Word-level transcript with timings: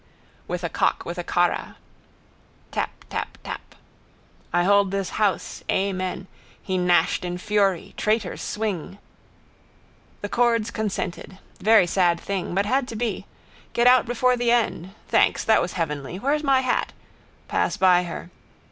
With 0.47 0.63
a 0.63 0.67
cock 0.69 1.05
with 1.05 1.19
a 1.19 1.23
carra. 1.23 1.75
Tap. 2.71 2.89
Tap. 3.11 3.37
Tap. 3.43 3.75
I 4.51 4.63
hold 4.63 4.89
this 4.89 5.11
house. 5.21 5.63
Amen. 5.69 6.25
He 6.59 6.75
gnashed 6.79 7.23
in 7.23 7.37
fury. 7.37 7.93
Traitors 7.97 8.41
swing. 8.41 8.97
The 10.21 10.29
chords 10.29 10.71
consented. 10.71 11.37
Very 11.59 11.85
sad 11.85 12.19
thing. 12.19 12.55
But 12.55 12.65
had 12.65 12.87
to 12.87 12.95
be. 12.95 13.27
Get 13.73 13.85
out 13.85 14.07
before 14.07 14.35
the 14.35 14.49
end. 14.49 14.95
Thanks, 15.07 15.43
that 15.43 15.61
was 15.61 15.73
heavenly. 15.73 16.17
Where's 16.17 16.43
my 16.43 16.61
hat. 16.61 16.93
Pass 17.47 17.77
by 17.77 18.01
her. 18.05 18.31